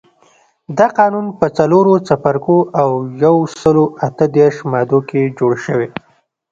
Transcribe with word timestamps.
دا 0.77 0.87
قانون 0.99 1.25
په 1.39 1.45
څلورو 1.57 1.93
څپرکو 2.07 2.57
او 2.81 2.89
یو 3.23 3.35
سلو 3.59 3.85
اته 4.07 4.25
دیرش 4.35 4.57
مادو 4.71 4.99
کې 5.09 5.21
جوړ 5.37 5.51
شوی. 5.65 5.87